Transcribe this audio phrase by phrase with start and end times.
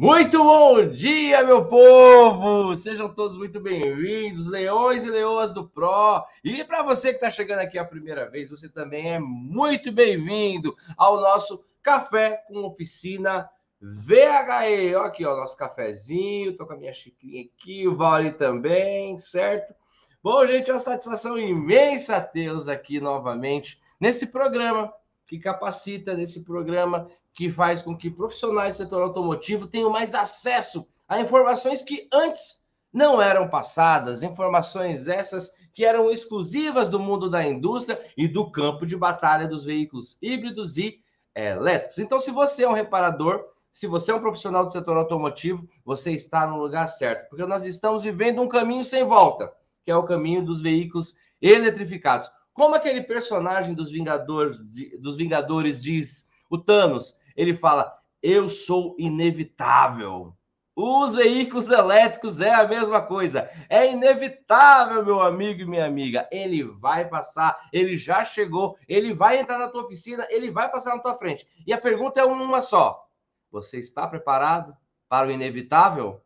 [0.00, 2.72] Muito bom dia, meu povo!
[2.76, 6.24] Sejam todos muito bem-vindos, leões e leoas do Pro.
[6.44, 10.76] E para você que está chegando aqui a primeira vez, você também é muito bem-vindo
[10.96, 14.94] ao nosso Café com Oficina VHE.
[14.94, 16.54] Olha aqui, ó, nosso cafezinho.
[16.56, 19.74] Tô com a minha xicrinha aqui, o Vale também, certo?
[20.22, 24.92] Bom, gente, é uma satisfação imensa tê-los aqui novamente nesse programa
[25.26, 30.84] que capacita, nesse programa que faz com que profissionais do setor automotivo tenham mais acesso
[31.06, 37.46] a informações que antes não eram passadas, informações essas que eram exclusivas do mundo da
[37.46, 40.98] indústria e do campo de batalha dos veículos híbridos e
[41.32, 42.00] elétricos.
[42.00, 46.10] Então, se você é um reparador, se você é um profissional do setor automotivo, você
[46.10, 49.52] está no lugar certo, porque nós estamos vivendo um caminho sem volta,
[49.84, 52.28] que é o caminho dos veículos eletrificados.
[52.52, 54.58] Como aquele personagem dos Vingadores,
[54.98, 60.34] dos Vingadores diz, o Thanos, ele fala: Eu sou inevitável.
[60.74, 63.50] Os veículos elétricos é a mesma coisa.
[63.68, 66.28] É inevitável, meu amigo e minha amiga.
[66.30, 70.94] Ele vai passar, ele já chegou, ele vai entrar na tua oficina, ele vai passar
[70.94, 71.48] na tua frente.
[71.66, 73.08] E a pergunta é uma só:
[73.50, 74.76] Você está preparado
[75.08, 76.20] para o inevitável?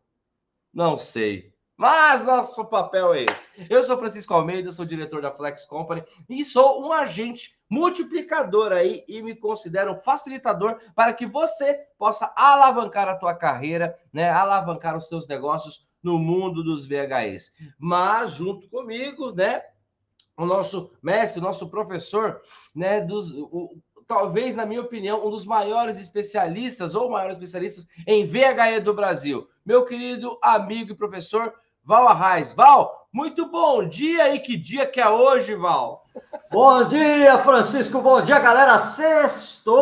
[0.73, 1.52] Não sei.
[1.75, 3.47] Mas nosso papel é esse.
[3.67, 9.03] Eu sou Francisco Almeida, sou diretor da Flex Company e sou um agente multiplicador aí
[9.07, 14.29] e me considero um facilitador para que você possa alavancar a tua carreira, né?
[14.29, 17.53] Alavancar os teus negócios no mundo dos VHS.
[17.79, 19.63] Mas junto comigo, né?
[20.37, 22.39] O nosso mestre, o nosso professor,
[22.75, 23.01] né?
[23.01, 28.79] Dos, o, talvez, na minha opinião, um dos maiores especialistas ou maiores especialistas em VHE
[28.83, 29.47] do Brasil.
[29.65, 31.53] Meu querido amigo e professor
[31.85, 32.53] Val Arraes.
[32.53, 36.07] Val, muito bom dia e que dia que é hoje, Val?
[36.49, 37.99] Bom dia, Francisco.
[37.99, 38.79] Bom dia, galera.
[38.79, 39.73] Sextou!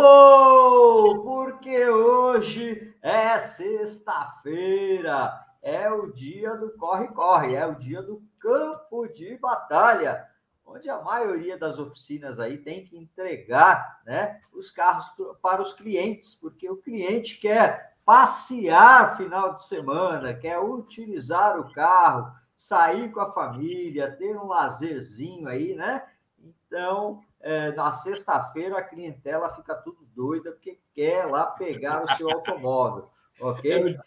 [1.21, 5.31] Porque hoje é sexta-feira.
[5.61, 10.25] É o dia do corre-corre, é o dia do campo de batalha,
[10.65, 16.33] onde a maioria das oficinas aí tem que entregar né, os carros para os clientes,
[16.33, 23.31] porque o cliente quer passear final de semana, quer utilizar o carro, sair com a
[23.31, 26.03] família, ter um lazerzinho aí, né?
[26.39, 32.29] Então, é, na sexta-feira a clientela fica tudo doida porque quer lá pegar o seu
[32.29, 33.09] automóvel,
[33.39, 33.97] ok?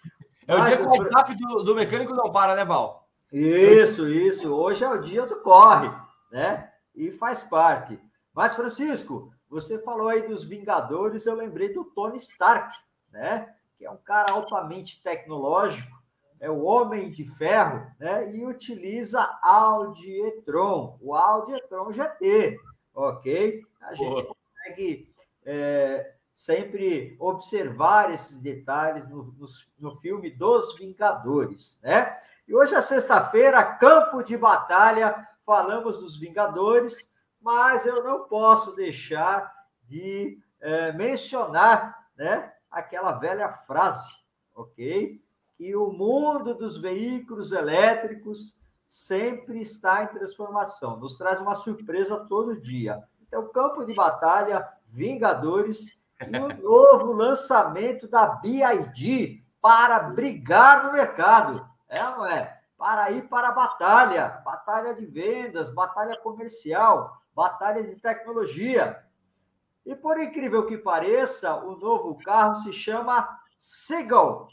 [0.47, 3.09] É o, é dia do, do mecânico não para, né, Val?
[3.33, 4.53] Isso, isso.
[4.53, 5.91] Hoje é o dia do corre,
[6.31, 6.71] né?
[6.95, 7.99] E faz parte.
[8.33, 12.77] Mas, Francisco, você falou aí dos Vingadores, eu lembrei do Tony Stark,
[13.11, 13.54] né?
[13.77, 15.95] Que é um cara altamente tecnológico,
[16.41, 18.35] é o Homem de Ferro, né?
[18.35, 22.59] E utiliza Audi e-tron, o Audi e-tron GT,
[22.95, 23.63] ok?
[23.81, 25.15] A gente consegue
[25.45, 29.47] é, sempre observar esses detalhes no, no,
[29.79, 32.19] no filme dos Vingadores, né?
[32.47, 39.51] E hoje é sexta-feira, campo de batalha, falamos dos Vingadores, mas eu não posso deixar
[39.85, 42.53] de é, mencionar, né?
[42.75, 44.15] Aquela velha frase,
[44.55, 45.23] ok?
[45.57, 52.61] Que o mundo dos veículos elétricos sempre está em transformação, nos traz uma surpresa todo
[52.61, 53.03] dia.
[53.23, 61.69] Então, campo de batalha, Vingadores e o novo lançamento da BID para brigar no mercado.
[61.89, 62.61] É não é?
[62.77, 69.04] Para ir para a batalha, batalha de vendas, batalha comercial, batalha de tecnologia.
[69.85, 73.29] E por incrível que pareça, o novo carro se chama
[73.59, 74.49] Seagull.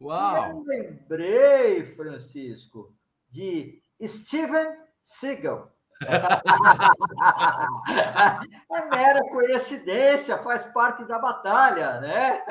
[0.00, 0.34] Uau!
[0.34, 2.94] E eu lembrei, Francisco,
[3.30, 5.73] de Steven Seagal.
[8.70, 12.42] É mera coincidência, faz parte da batalha, né?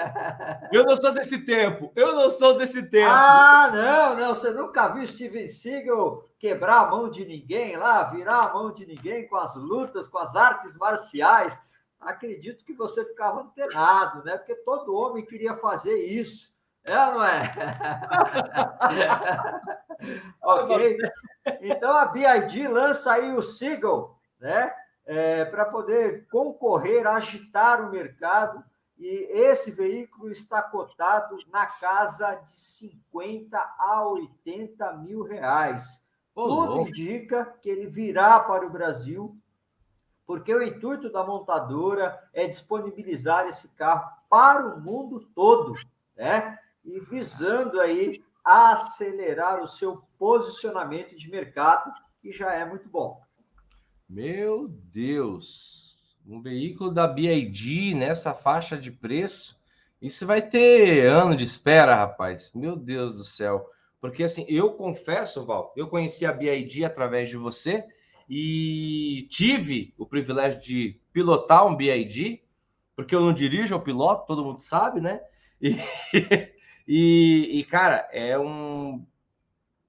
[0.72, 3.12] Eu não sou desse tempo, eu não sou desse tempo.
[3.12, 8.42] Ah, não, não, você nunca viu Steven Seagal quebrar a mão de ninguém lá, virar
[8.44, 11.60] a mão de ninguém com as lutas, com as artes marciais.
[12.00, 14.38] Acredito que você ficava antenado, né?
[14.38, 16.53] Porque todo homem queria fazer isso.
[16.86, 17.54] É ou não é?
[20.44, 20.98] ok?
[21.62, 24.74] Então a BID lança aí o Seagull, né?
[25.06, 28.64] É, para poder concorrer, agitar o mercado.
[28.98, 36.02] E esse veículo está cotado na casa de 50 a 80 mil reais.
[36.36, 39.38] Tudo indica que ele virá para o Brasil,
[40.26, 45.76] porque o intuito da montadora é disponibilizar esse carro para o mundo todo,
[46.16, 46.58] né?
[46.84, 51.92] E visando aí acelerar o seu posicionamento de mercado,
[52.22, 53.22] que já é muito bom.
[54.10, 55.98] Meu Deus!
[56.26, 59.62] Um veículo da BID nessa faixa de preço,
[60.02, 62.52] Isso vai ter ano de espera, rapaz.
[62.54, 63.70] Meu Deus do céu.
[64.02, 67.86] Porque assim, eu confesso, Val, eu conheci a BID através de você
[68.30, 72.42] e tive o privilégio de pilotar um BID,
[72.98, 75.22] porque eu não dirijo, eu piloto, todo mundo sabe, né?
[75.62, 75.78] E,
[76.88, 79.06] e, e cara, é um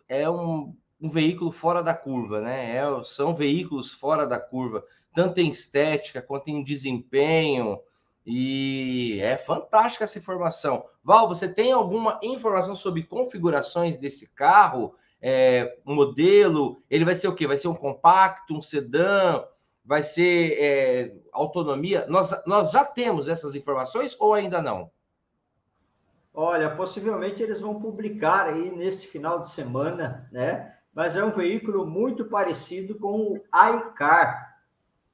[0.09, 2.77] é um, um veículo fora da curva, né?
[2.77, 7.81] É, são veículos fora da curva, tanto em estética quanto em desempenho.
[8.27, 10.87] E é fantástica essa informação.
[11.03, 14.95] Val, você tem alguma informação sobre configurações desse carro?
[15.21, 16.83] É, modelo?
[16.89, 17.47] Ele vai ser o quê?
[17.47, 19.45] Vai ser um compacto, um sedã?
[19.85, 22.07] Vai ser é, autonomia?
[22.09, 24.91] Nós, nós já temos essas informações ou ainda não?
[26.37, 30.75] Olha, possivelmente eles vão publicar aí nesse final de semana, né?
[30.93, 34.59] Mas é um veículo muito parecido com o iCar.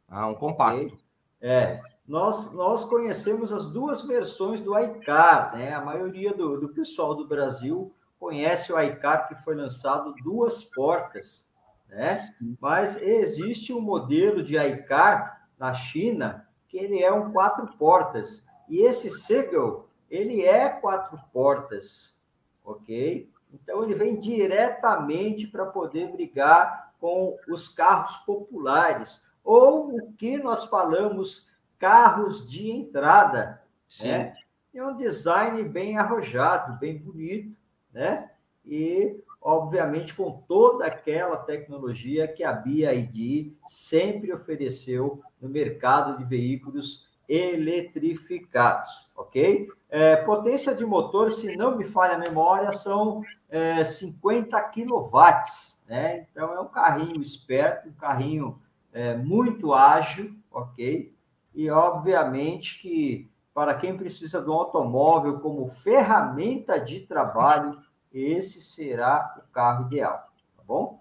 [0.08, 0.96] Ah, um compacto.
[1.38, 5.74] É, nós, nós conhecemos as duas versões do iCar, né?
[5.74, 11.50] A maioria do, do pessoal do Brasil conhece o iCar que foi lançado duas portas,
[11.86, 12.18] né?
[12.58, 18.42] Mas existe um modelo de iCar na China que ele é um quatro portas.
[18.68, 22.20] E esse Seagull, ele é quatro portas,
[22.64, 23.30] ok?
[23.52, 30.64] Então ele vem diretamente para poder brigar com os carros populares, ou o que nós
[30.64, 31.48] falamos
[31.78, 34.08] carros de entrada, Sim.
[34.08, 34.34] né?
[34.72, 37.56] É um design bem arrojado, bem bonito,
[37.92, 38.30] né?
[38.64, 47.09] E, obviamente, com toda aquela tecnologia que a BID sempre ofereceu no mercado de veículos
[47.30, 49.68] eletrificados, ok?
[49.88, 56.26] É, potência de motor, se não me falha a memória, são é, 50 quilowatts, né?
[56.30, 58.60] Então, é um carrinho esperto, um carrinho
[58.92, 61.14] é, muito ágil, ok?
[61.54, 67.78] E, obviamente, que para quem precisa do automóvel como ferramenta de trabalho,
[68.12, 71.00] esse será o carro ideal, tá bom?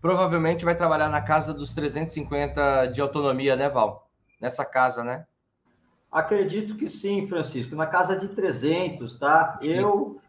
[0.00, 4.08] Provavelmente vai trabalhar na casa dos 350 de autonomia, né, Val?
[4.40, 5.26] Nessa casa, né?
[6.18, 9.58] Acredito que sim, Francisco, na casa de 300, tá?
[9.62, 10.20] Eu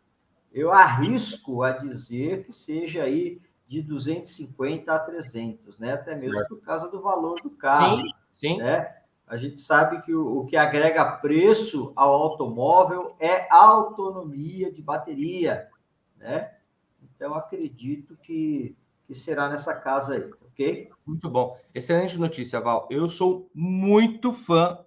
[0.51, 5.93] eu arrisco a dizer que seja aí de 250 a 300, né?
[5.93, 7.97] Até mesmo por causa do valor do carro.
[7.97, 8.57] Sim, sim.
[8.57, 8.95] Né?
[9.27, 14.81] A gente sabe que o, o que agrega preço ao automóvel é a autonomia de
[14.81, 15.67] bateria,
[16.17, 16.51] né?
[17.03, 18.75] Então, acredito que,
[19.05, 20.89] que será nessa casa aí, ok?
[21.05, 21.57] Muito bom.
[21.75, 22.87] Excelente notícia, Val.
[22.89, 24.79] Eu sou muito fã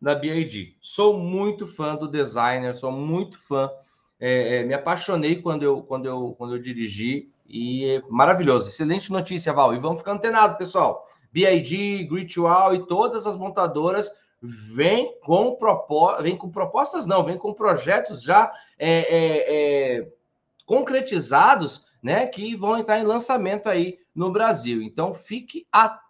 [0.00, 0.76] da BID.
[0.80, 3.70] Sou muito fã do designer, sou muito fã.
[4.18, 8.68] É, é, me apaixonei quando eu, quando, eu, quando eu dirigi e é maravilhoso.
[8.68, 9.74] Excelente notícia, Val.
[9.74, 11.06] E vamos ficar antenado, pessoal.
[11.32, 12.34] BID, Great
[12.74, 14.10] e todas as montadoras
[14.42, 16.16] vêm com, propo...
[16.22, 20.12] vem com propostas, não, vêm com projetos já é, é, é,
[20.64, 24.80] concretizados, né, que vão entrar em lançamento aí no Brasil.
[24.82, 26.09] Então, fique atento,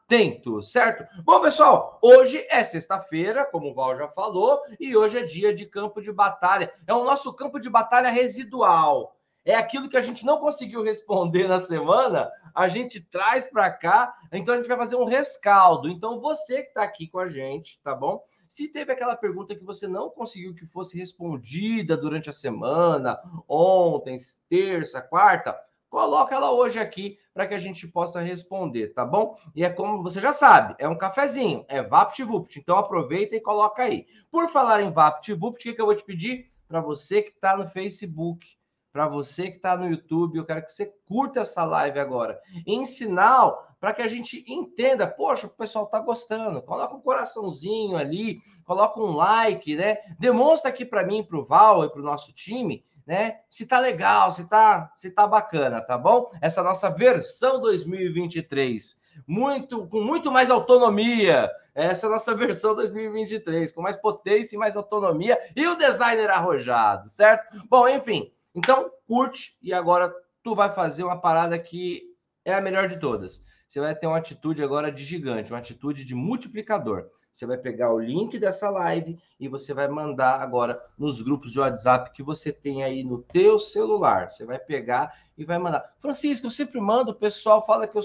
[0.62, 1.04] certo?
[1.22, 5.66] Bom, pessoal, hoje é sexta-feira, como o Val já falou, e hoje é dia de
[5.66, 6.72] campo de batalha.
[6.86, 11.48] É o nosso campo de batalha residual é aquilo que a gente não conseguiu responder
[11.48, 15.88] na semana, a gente traz para cá, então a gente vai fazer um rescaldo.
[15.88, 18.22] Então você que está aqui com a gente, tá bom?
[18.48, 24.16] Se teve aquela pergunta que você não conseguiu que fosse respondida durante a semana, ontem,
[24.48, 25.56] terça, quarta,
[26.00, 29.36] coloca ela hoje aqui para que a gente possa responder, tá bom?
[29.54, 33.82] E é como você já sabe, é um cafezinho, é VaptVupt, então aproveita e coloca
[33.82, 34.06] aí.
[34.30, 37.54] Por falar em VaptVupt, o que, que eu vou te pedir para você que está
[37.54, 38.58] no Facebook?
[38.92, 42.84] para você que está no YouTube, eu quero que você curta essa live agora, em
[42.84, 46.60] sinal para que a gente entenda, poxa, o pessoal está gostando.
[46.60, 49.98] Coloca um coraçãozinho ali, coloca um like, né?
[50.18, 53.40] Demonstra aqui para mim, para o Val e para o nosso time, né?
[53.48, 56.30] Se tá legal, se tá, se tá bacana, tá bom?
[56.40, 61.50] Essa nossa versão 2023, muito com muito mais autonomia.
[61.74, 67.08] Essa é nossa versão 2023, com mais potência e mais autonomia e o designer arrojado,
[67.08, 67.60] certo?
[67.68, 72.14] Bom, enfim, então, curte e agora tu vai fazer uma parada que
[72.44, 73.44] é a melhor de todas.
[73.66, 77.08] Você vai ter uma atitude agora de gigante, uma atitude de multiplicador.
[77.32, 81.60] Você vai pegar o link dessa live e você vai mandar agora nos grupos de
[81.60, 84.30] WhatsApp que você tem aí no teu celular.
[84.30, 85.94] Você vai pegar e vai mandar.
[86.00, 88.02] Francisco, eu sempre mando, o pessoal fala que eu,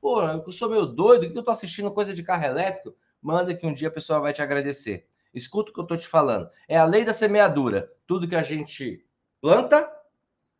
[0.00, 2.94] pô, eu sou meio doido, que eu tô assistindo coisa de carro elétrico.
[3.20, 5.06] Manda que um dia a pessoa vai te agradecer.
[5.34, 6.48] Escuta o que eu tô te falando.
[6.68, 7.92] É a lei da semeadura.
[8.06, 9.04] Tudo que a gente
[9.40, 9.90] planta,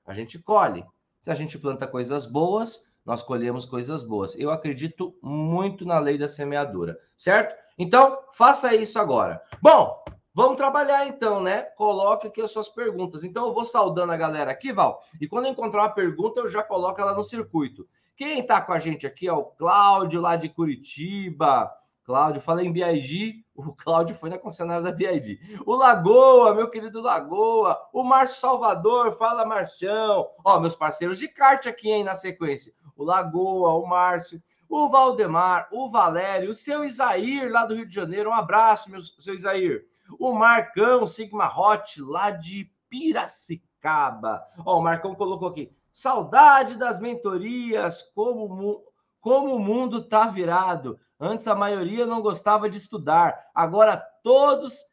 [0.05, 0.85] a gente colhe.
[1.21, 4.39] Se a gente planta coisas boas, nós colhemos coisas boas.
[4.39, 7.55] Eu acredito muito na lei da semeadura, certo?
[7.79, 9.43] Então, faça isso agora.
[9.61, 10.05] Bom,
[10.37, 11.63] Vamos trabalhar então, né?
[11.63, 13.25] Coloque aqui as suas perguntas.
[13.25, 16.47] Então eu vou saudando a galera aqui, Val, e quando eu encontrar uma pergunta, eu
[16.47, 17.89] já coloco ela no circuito.
[18.15, 21.73] Quem está com a gente aqui é o Cláudio, lá de Curitiba.
[22.05, 23.47] Cláudio, fala em BID.
[23.55, 25.41] O Cláudio foi na concessionária da BID.
[25.65, 27.81] O Lagoa, meu querido Lagoa.
[27.91, 30.29] O Márcio Salvador, fala Marcião.
[30.45, 32.75] Ó, meus parceiros de kart aqui, hein, na sequência.
[32.95, 37.95] O Lagoa, o Márcio, o Valdemar, o Valério, o seu Isair, lá do Rio de
[37.95, 38.31] Janeiro.
[38.31, 39.85] Um abraço, meu, seu Isair.
[40.19, 44.43] O Marcão, Sigma Hot, lá de Piracicaba.
[44.65, 45.71] Ó, o Marcão colocou aqui.
[45.93, 48.85] Saudade das mentorias, como,
[49.21, 50.99] como o mundo tá virado.
[51.19, 54.85] Antes a maioria não gostava de estudar, agora todos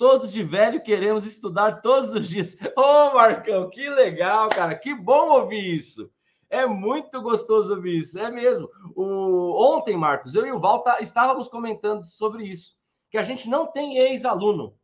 [0.00, 2.56] todos de velho queremos estudar todos os dias.
[2.74, 4.74] Ô, oh, Marcão, que legal, cara.
[4.74, 6.10] Que bom ouvir isso.
[6.50, 8.68] É muito gostoso ouvir isso, é mesmo.
[8.96, 9.76] O...
[9.76, 11.00] Ontem, Marcos, eu e o Val tá...
[11.00, 12.76] estávamos comentando sobre isso,
[13.08, 14.76] que a gente não tem ex-aluno.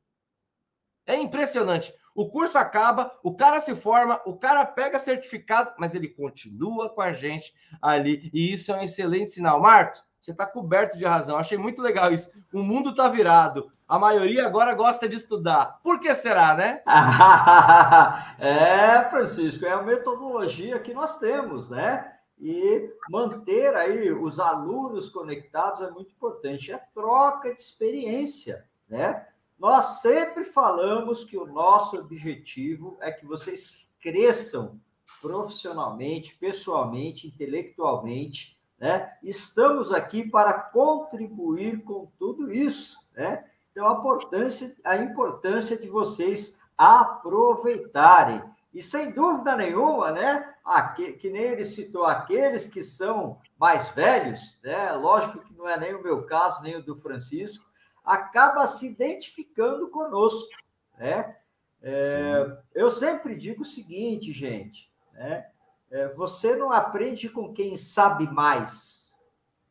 [1.04, 1.92] É impressionante.
[2.14, 7.02] O curso acaba, o cara se forma, o cara pega certificado, mas ele continua com
[7.02, 8.30] a gente ali.
[8.32, 9.60] E isso é um excelente sinal.
[9.60, 11.36] Marcos, você está coberto de razão.
[11.36, 12.32] Achei muito legal isso.
[12.54, 13.70] O mundo está virado.
[13.88, 15.80] A maioria agora gosta de estudar.
[15.80, 16.82] Por que será, né?
[18.36, 22.12] é, Francisco, é a metodologia que nós temos, né?
[22.36, 26.72] E manter aí os alunos conectados é muito importante.
[26.72, 29.24] É troca de experiência, né?
[29.56, 34.80] Nós sempre falamos que o nosso objetivo é que vocês cresçam
[35.22, 39.16] profissionalmente, pessoalmente, intelectualmente, né?
[39.22, 43.44] Estamos aqui para contribuir com tudo isso, né?
[43.76, 48.42] Então, a importância, a importância de vocês aproveitarem.
[48.72, 50.54] E sem dúvida nenhuma, né?
[50.64, 54.92] Aqui, que nem ele citou, aqueles que são mais velhos, né?
[54.92, 57.70] Lógico que não é nem o meu caso, nem o do Francisco,
[58.02, 60.56] acaba se identificando conosco,
[60.96, 61.36] né?
[61.82, 65.48] É, eu sempre digo o seguinte, gente, né?
[65.90, 69.14] É, você não aprende com quem sabe mais,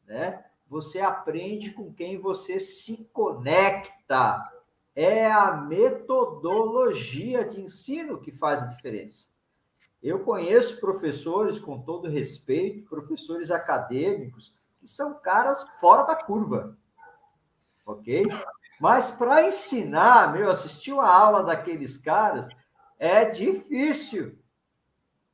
[0.06, 0.45] né?
[0.68, 4.52] Você aprende com quem você se conecta.
[4.96, 9.30] É a metodologia de ensino que faz a diferença.
[10.02, 16.78] Eu conheço professores, com todo respeito, professores acadêmicos, que são caras fora da curva
[17.86, 18.26] ok?
[18.80, 22.50] Mas para ensinar, meu, assistir uma aula daqueles caras
[22.98, 24.38] é difícil,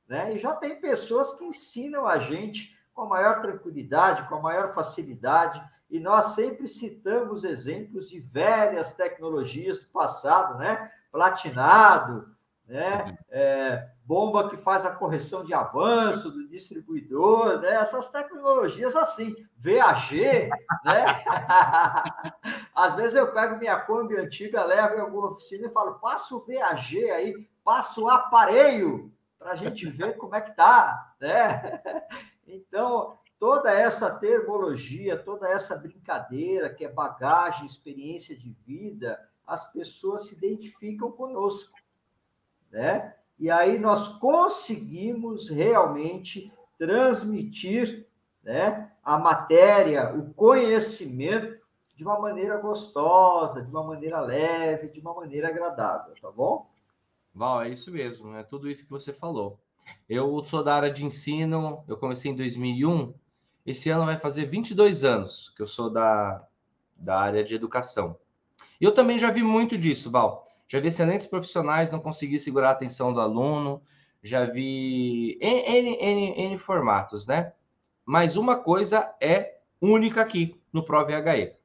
[0.08, 0.36] né?
[0.36, 4.76] E já tem pessoas que ensinam a gente com a maior tranquilidade, com a maior
[4.76, 10.92] facilidade, e nós sempre citamos exemplos de velhas tecnologias do passado, né?
[11.12, 12.30] Platinado,
[12.68, 13.18] né?
[13.32, 17.74] É, bomba que faz a correção de avanço do distribuidor, né?
[17.74, 20.50] Essas tecnologias assim, VAG,
[20.86, 21.24] né?
[22.76, 26.46] Às vezes eu pego minha Kombi antiga, levo em alguma oficina e falo, passa o
[26.46, 31.82] VAG aí, passa o aparelho para a gente ver como é que tá, né?
[32.52, 40.28] Então, toda essa termologia, toda essa brincadeira que é bagagem, experiência de vida, as pessoas
[40.28, 41.82] se identificam conosco
[42.72, 43.14] né?
[43.38, 48.08] E aí nós conseguimos realmente transmitir,
[48.44, 51.60] né, a matéria, o conhecimento
[51.96, 56.68] de uma maneira gostosa, de uma maneira leve, de uma maneira agradável, tá bom?
[57.34, 59.60] Val, é isso mesmo, é tudo isso que você falou.
[60.10, 63.14] Eu sou da área de ensino, eu comecei em 2001,
[63.66, 66.46] esse ano vai fazer 22 anos que eu sou da,
[66.96, 68.18] da área de educação.
[68.80, 70.46] E eu também já vi muito disso, Val.
[70.68, 73.82] Já vi excelentes profissionais não conseguir segurar a atenção do aluno,
[74.24, 77.54] já vi N, N, N formatos, né?
[78.06, 81.56] Mas uma coisa é única aqui no ProVHE.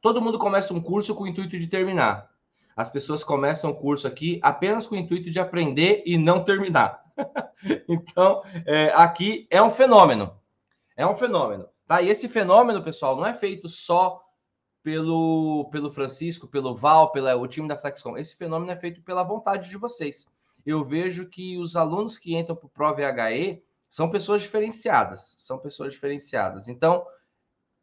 [0.00, 2.30] Todo mundo começa um curso com o intuito de terminar.
[2.76, 7.03] As pessoas começam o curso aqui apenas com o intuito de aprender e não terminar.
[7.88, 10.38] então, é, aqui é um fenômeno.
[10.96, 11.68] É um fenômeno.
[11.86, 12.00] Tá?
[12.00, 14.24] E esse fenômeno, pessoal, não é feito só
[14.82, 18.16] pelo, pelo Francisco, pelo Val, pelo time da Flexcom.
[18.16, 20.30] Esse fenômeno é feito pela vontade de vocês.
[20.64, 25.34] Eu vejo que os alunos que entram para o ProVHE são pessoas diferenciadas.
[25.38, 26.68] São pessoas diferenciadas.
[26.68, 27.06] Então,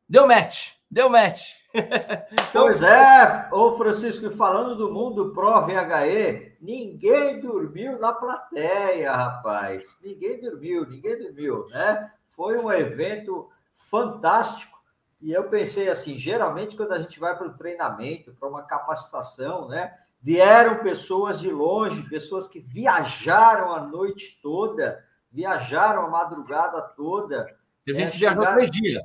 [0.07, 1.60] deu match, deu match.
[1.73, 9.99] Então, pois é, ô Francisco, falando do mundo ProVHE, ninguém dormiu na plateia, rapaz.
[10.03, 12.11] Ninguém dormiu, ninguém dormiu, né?
[12.29, 14.81] Foi um evento fantástico
[15.21, 19.67] e eu pensei assim, geralmente quando a gente vai para o treinamento, para uma capacitação,
[19.67, 19.93] né?
[20.19, 27.47] Vieram pessoas de longe, pessoas que viajaram a noite toda, viajaram a madrugada toda.
[27.85, 28.17] E a gente né?
[28.17, 29.03] viajou três dias.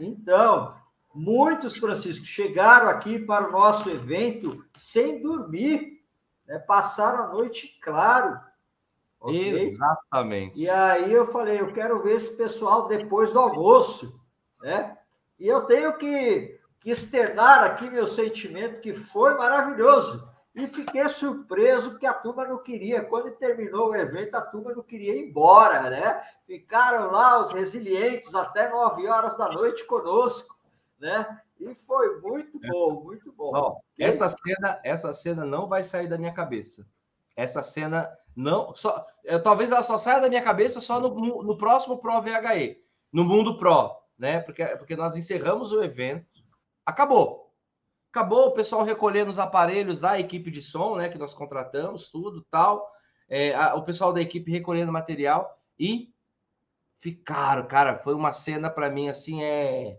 [0.00, 0.74] Então,
[1.14, 6.04] Muitos, Francisco, chegaram aqui para o nosso evento sem dormir,
[6.46, 6.58] né?
[6.58, 8.38] passaram a noite claro.
[9.20, 9.66] Okay?
[9.66, 10.58] Exatamente.
[10.58, 14.20] E aí eu falei, eu quero ver esse pessoal depois do almoço,
[14.60, 14.98] né?
[15.38, 20.28] E eu tenho que, externar aqui meu sentimento que foi maravilhoso.
[20.54, 23.04] E fiquei surpreso que a turma não queria.
[23.04, 26.22] Quando terminou o evento, a turma não queria ir embora, né?
[26.46, 30.53] Ficaram lá os resilientes até nove horas da noite conosco,
[31.04, 31.38] né?
[31.60, 33.78] E foi muito bom, muito bom.
[34.00, 36.88] essa cena, essa cena não vai sair da minha cabeça.
[37.36, 41.58] Essa cena não, só, eu, talvez ela só saia da minha cabeça só no, no
[41.58, 42.78] próximo Pro VHE,
[43.12, 44.40] no Mundo Pro, né?
[44.40, 46.26] Porque, porque nós encerramos o evento,
[46.86, 47.44] acabou
[48.10, 51.08] acabou o pessoal recolhendo os aparelhos da equipe de som, né?
[51.08, 52.88] Que nós contratamos, tudo tal.
[53.28, 56.14] É, a, o pessoal da equipe recolhendo material e
[57.00, 59.98] ficaram, cara, foi uma cena para mim assim, é,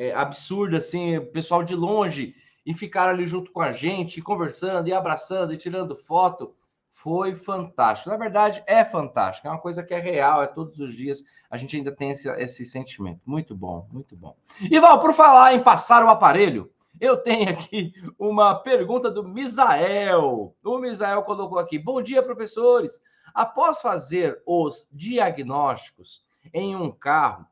[0.00, 4.94] é absurda, assim, pessoal de longe e ficaram ali junto com a gente, conversando e
[4.94, 6.54] abraçando e tirando foto.
[6.90, 8.08] Foi fantástico.
[8.08, 9.46] Na verdade, é fantástico.
[9.46, 11.22] É uma coisa que é real, é todos os dias.
[11.50, 13.20] A gente ainda tem esse, esse sentimento.
[13.26, 14.34] Muito bom, muito bom.
[14.62, 20.54] E Val, por falar em passar o aparelho, eu tenho aqui uma pergunta do Misael.
[20.64, 23.02] O Misael colocou aqui: Bom dia, professores.
[23.34, 27.46] Após fazer os diagnósticos em um carro,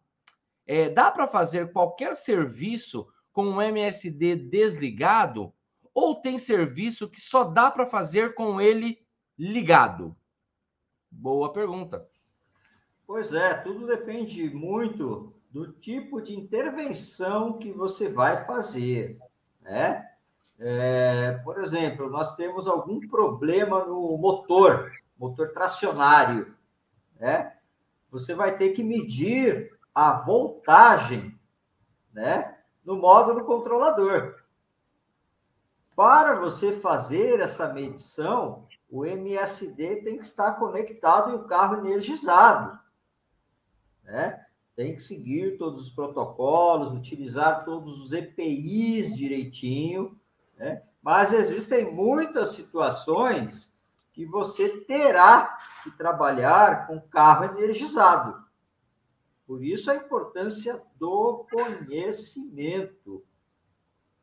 [0.69, 5.53] é, dá para fazer qualquer serviço com o MSD desligado?
[5.93, 9.05] Ou tem serviço que só dá para fazer com ele
[9.37, 10.17] ligado?
[11.11, 12.09] Boa pergunta.
[13.05, 19.19] Pois é, tudo depende muito do tipo de intervenção que você vai fazer
[19.69, 20.05] né?
[20.59, 26.55] É, por exemplo, nós temos algum problema no motor, motor tracionário,
[27.21, 27.53] né?
[28.11, 31.37] Você vai ter que medir a voltagem,
[32.13, 32.57] né?
[32.85, 34.37] No módulo controlador.
[35.97, 42.79] Para você fazer essa medição, o MSD tem que estar conectado em um carro energizado,
[44.05, 44.47] né?
[44.77, 50.17] tem que seguir todos os protocolos, utilizar todos os EPIs direitinho,
[50.57, 50.81] né?
[51.03, 53.77] Mas existem muitas situações
[54.13, 58.47] que você terá que trabalhar com carro energizado.
[59.49, 63.25] Por isso a importância do conhecimento,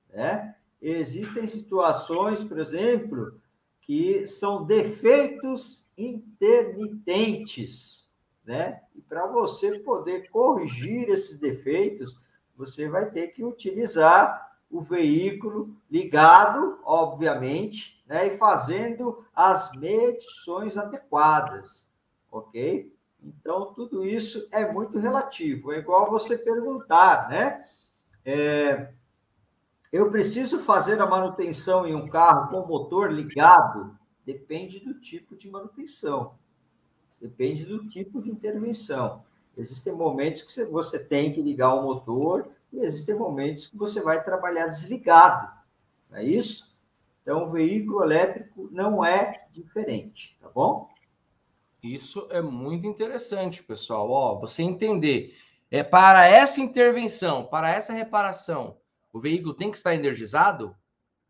[0.10, 0.56] né?
[0.82, 3.42] Existem situações, por exemplo,
[3.82, 8.06] que são defeitos intermitentes
[8.46, 8.82] né?
[8.94, 12.20] E para você poder corrigir esses defeitos,
[12.56, 18.28] você vai ter que utilizar o veículo ligado, obviamente, né?
[18.28, 21.90] E fazendo as medições adequadas,
[22.32, 22.95] ok?
[23.26, 25.74] Então, tudo isso é muito relativo.
[25.74, 27.66] É igual você perguntar, né?
[28.24, 28.92] É,
[29.92, 33.98] eu preciso fazer a manutenção em um carro com motor ligado?
[34.26, 36.36] Depende do tipo de manutenção.
[37.20, 39.24] Depende do tipo de intervenção.
[39.58, 44.24] Existem momentos que você tem que ligar o motor e existem momentos que você vai
[44.24, 45.50] trabalhar desligado.
[46.12, 46.76] Não é isso?
[47.22, 50.94] Então, o veículo elétrico não é diferente, tá bom?
[51.94, 54.10] Isso é muito interessante, pessoal.
[54.10, 55.36] Ó, você entender.
[55.70, 58.78] É para essa intervenção, para essa reparação,
[59.12, 60.76] o veículo tem que estar energizado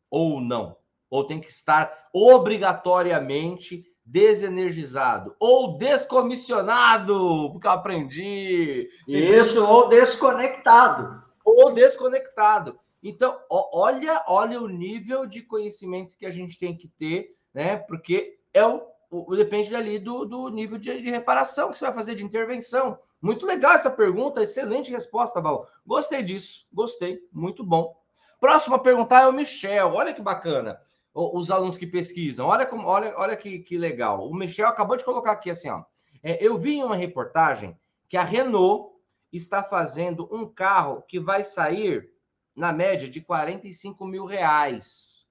[0.10, 0.78] ou não?
[1.10, 8.90] Ou tem que estar obrigatoriamente desenergizado ou descomissionado, porque eu aprendi.
[9.08, 11.24] Isso, ou desconectado.
[11.44, 12.80] Ou desconectado.
[13.02, 17.78] Então, olha, olha o nível de conhecimento que a gente tem que ter, né?
[17.78, 21.94] Porque é o, o depende ali do, do nível de, de, reparação que você vai
[21.94, 22.98] fazer de intervenção.
[23.22, 25.68] Muito legal essa pergunta, excelente resposta, Val.
[25.86, 27.96] Gostei disso, gostei, muito bom.
[28.40, 29.94] Próxima pergunta é o Michel.
[29.94, 30.80] Olha que bacana
[31.14, 32.48] os alunos que pesquisam.
[32.48, 34.30] Olha como, olha, olha que, que legal.
[34.30, 35.84] O Michel acabou de colocar aqui assim, ó.
[36.22, 37.78] É, eu vi em uma reportagem
[38.10, 38.96] que a Renault
[39.32, 42.10] está fazendo um carro que vai sair
[42.56, 45.25] na média de 45 mil reais.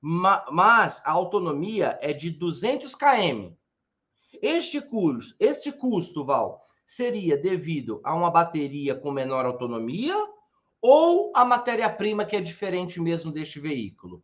[0.00, 3.52] Ma, mas a autonomia é de 200 km.
[4.40, 10.16] Este custo, este custo, Val, seria devido a uma bateria com menor autonomia
[10.80, 14.22] ou a matéria-prima que é diferente mesmo deste veículo?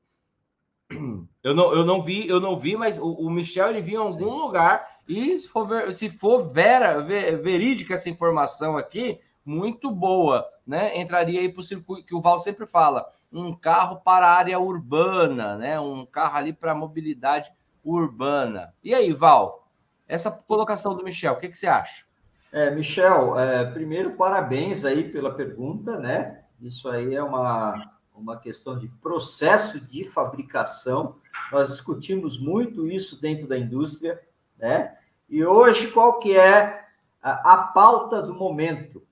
[1.42, 4.04] Eu não, eu não vi, eu não vi, mas o, o Michel ele viu em
[4.04, 4.40] algum Sim.
[4.40, 10.46] lugar e se for, ver, se for vera, ver, verídica essa informação aqui, muito boa,
[10.66, 10.98] né?
[10.98, 14.58] Entraria aí para o circuito que o Val sempre fala, um carro para a área
[14.58, 15.78] urbana, né?
[15.80, 17.52] Um carro ali para mobilidade
[17.84, 18.72] urbana.
[18.82, 19.68] E aí, Val?
[20.06, 22.04] Essa colocação do Michel, o que, que você acha?
[22.52, 26.44] É, Michel, é, primeiro parabéns aí pela pergunta, né?
[26.60, 31.16] Isso aí é uma, uma questão de processo de fabricação.
[31.50, 34.20] Nós discutimos muito isso dentro da indústria,
[34.56, 34.96] né?
[35.28, 36.84] E hoje qual que é
[37.20, 39.04] a, a pauta do momento?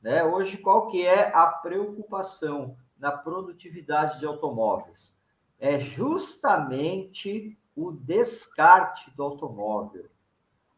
[0.00, 0.24] Né?
[0.24, 5.16] Hoje qual que é a preocupação na produtividade de automóveis?
[5.58, 10.06] É justamente o descarte do automóvel,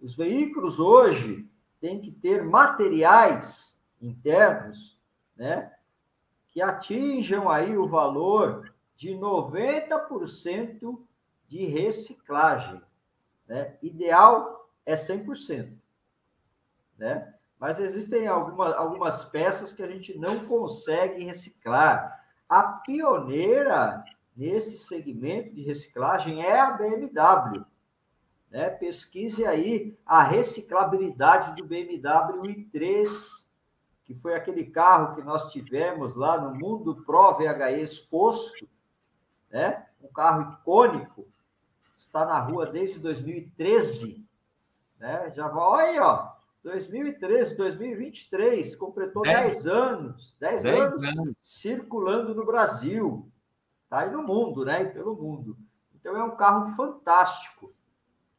[0.01, 1.51] Os veículos hoje
[1.81, 4.97] têm que ter materiais internos,
[5.37, 5.74] né,
[6.55, 11.03] que atinjam aí o valor de 90%
[11.49, 12.81] de reciclagem,
[13.49, 13.77] né?
[13.83, 15.77] Ideal é 100%,
[16.97, 17.35] né?
[17.59, 22.25] Mas existem alguma, algumas peças que a gente não consegue reciclar.
[22.49, 24.05] A pioneira
[24.37, 27.65] nesse segmento de reciclagem é a BMW.
[28.51, 28.71] Né?
[28.71, 33.44] Pesquise aí a reciclabilidade do BMW i3,
[34.05, 38.69] que foi aquele carro que nós tivemos lá no Mundo Pro VHE exposto,
[39.51, 39.87] né?
[40.03, 41.27] um carro icônico,
[41.97, 44.27] está na rua desde 2013.
[44.99, 45.33] Né?
[45.35, 52.47] Já vai, olha aí, ó, 2013, 2023, completou 10 anos, 10 anos, anos circulando no
[52.47, 53.31] Brasil,
[53.89, 54.07] tá?
[54.07, 54.83] E no mundo, né?
[54.83, 55.59] E pelo mundo.
[55.95, 57.71] Então é um carro fantástico.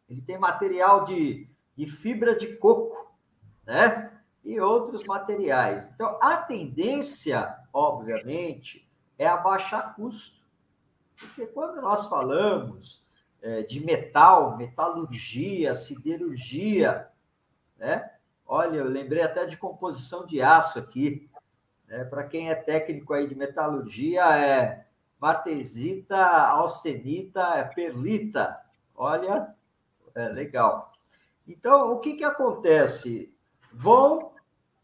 [0.09, 3.15] Ele tem material de, de fibra de coco,
[3.63, 4.11] né?
[4.45, 5.89] E outros materiais.
[5.93, 10.45] Então a tendência, obviamente, é abaixar custo.
[11.17, 13.03] Porque quando nós falamos
[13.41, 17.09] é, de metal, metalurgia, siderurgia,
[17.77, 18.11] né?
[18.47, 21.29] Olha, eu lembrei até de composição de aço aqui.
[21.87, 22.03] Né?
[22.05, 24.85] Para quem é técnico aí de metalurgia, é
[25.19, 28.59] martesita, austenita, é perlita.
[28.95, 29.55] Olha,
[30.13, 30.93] é legal.
[31.47, 33.33] Então, o que, que acontece?
[33.71, 34.34] Vão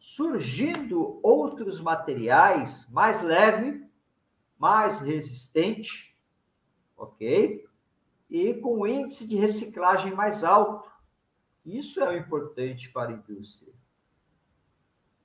[0.02, 3.88] surgindo outros materiais mais leve,
[4.58, 6.18] mais resistente,
[6.98, 7.64] ok?
[8.28, 10.90] E com índice de reciclagem mais alto.
[11.64, 13.72] Isso é o importante para a indústria.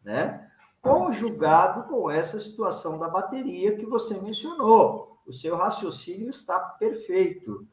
[0.04, 0.46] Né?
[0.82, 5.18] Conjugado com essa situação da bateria que você mencionou.
[5.26, 7.66] O seu raciocínio está perfeito.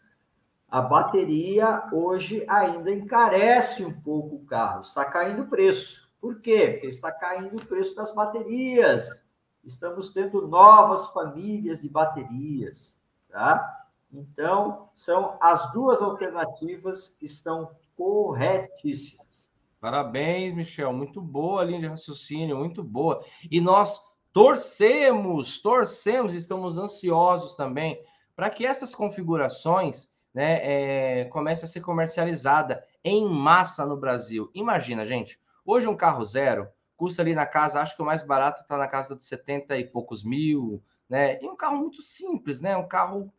[0.70, 6.13] A bateria hoje ainda encarece um pouco o carro, está caindo o preço.
[6.24, 6.70] Por quê?
[6.70, 9.22] Porque está caindo o preço das baterias.
[9.62, 12.98] Estamos tendo novas famílias de baterias,
[13.30, 13.76] tá?
[14.10, 19.52] Então, são as duas alternativas que estão corretíssimas.
[19.82, 20.94] Parabéns, Michel.
[20.94, 23.22] Muito boa a linha de raciocínio, muito boa.
[23.52, 24.00] E nós
[24.32, 28.02] torcemos, torcemos, estamos ansiosos também
[28.34, 34.50] para que essas configurações né, é, comecem a ser comercializada em massa no Brasil.
[34.56, 38.62] Imagina, gente, hoje um carro zero custa ali na casa, acho que o mais barato
[38.62, 41.40] está na casa dos 70 e poucos mil, né?
[41.42, 42.78] E um carro muito simples, né?
[42.78, 43.34] Um carro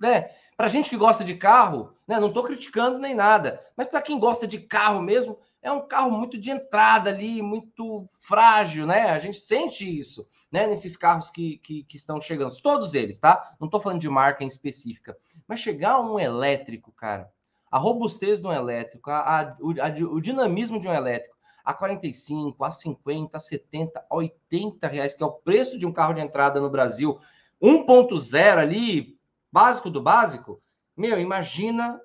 [0.00, 0.30] né?
[0.56, 2.18] Para gente que gosta de carro, né?
[2.18, 6.10] Não estou criticando nem nada, mas para quem gosta de carro mesmo, é um carro
[6.10, 9.10] muito de entrada ali, muito frágil, né?
[9.10, 10.66] A gente sente isso, né?
[10.66, 13.54] Nesses carros que, que, que estão chegando, todos eles, tá?
[13.60, 17.30] Não estou falando de marca em específica, mas chegar um elétrico, cara,
[17.70, 21.74] a robustez de um elétrico, a, a, o, a, o dinamismo de um elétrico, a
[21.74, 26.14] 45, a 50, a 70, a 80 reais, que é o preço de um carro
[26.14, 27.20] de entrada no Brasil,
[27.62, 29.18] 1.0 ali,
[29.52, 30.62] básico do básico,
[30.96, 32.00] meu, imagina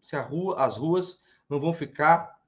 [0.00, 2.38] se rua, as ruas não vão ficar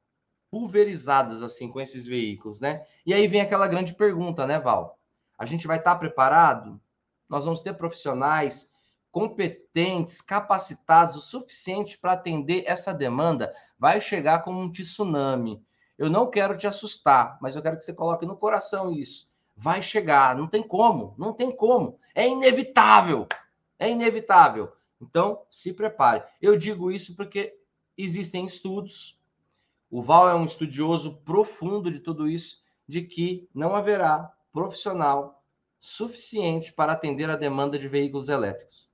[0.51, 2.85] pulverizadas assim com esses veículos, né?
[3.07, 4.99] E aí vem aquela grande pergunta, né, Val?
[5.39, 6.81] A gente vai estar preparado?
[7.29, 8.73] Nós vamos ter profissionais
[9.11, 13.55] competentes, capacitados o suficiente para atender essa demanda?
[13.79, 15.63] Vai chegar como um tsunami.
[16.01, 19.31] Eu não quero te assustar, mas eu quero que você coloque no coração isso.
[19.55, 21.99] Vai chegar, não tem como, não tem como.
[22.15, 23.29] É inevitável.
[23.79, 24.73] É inevitável.
[24.99, 26.25] Então, se prepare.
[26.41, 27.55] Eu digo isso porque
[27.99, 29.21] existem estudos.
[29.91, 35.45] O Val é um estudioso profundo de tudo isso, de que não haverá profissional
[35.79, 38.91] suficiente para atender a demanda de veículos elétricos.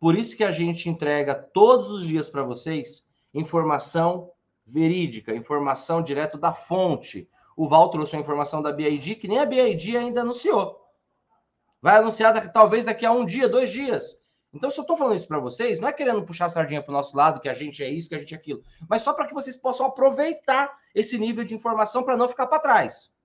[0.00, 4.30] Por isso que a gente entrega todos os dias para vocês informação
[4.68, 7.28] verídica, informação direto da fonte.
[7.56, 10.86] O Val trouxe a informação da BID, que nem a BID ainda anunciou.
[11.80, 14.24] Vai anunciar talvez daqui a um dia, dois dias.
[14.52, 16.90] Então, se eu estou falando isso para vocês, não é querendo puxar a sardinha para
[16.90, 19.12] o nosso lado, que a gente é isso, que a gente é aquilo, mas só
[19.12, 23.16] para que vocês possam aproveitar esse nível de informação para não ficar para trás.